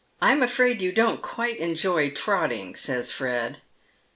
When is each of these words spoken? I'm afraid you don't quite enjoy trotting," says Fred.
I'm 0.19 0.41
afraid 0.41 0.81
you 0.81 0.91
don't 0.91 1.21
quite 1.21 1.57
enjoy 1.57 2.09
trotting," 2.09 2.73
says 2.75 3.11
Fred. 3.11 3.61